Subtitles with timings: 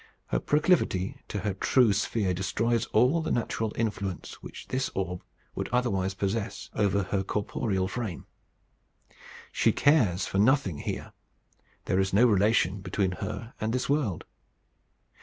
[0.29, 5.21] Her proclivity to her true sphere destroys all the natural influence which this orb
[5.53, 8.25] would otherwise possess over her corporeal frame.
[9.51, 11.13] She cares for nothing here.
[11.85, 14.25] There is no relation between her and this world.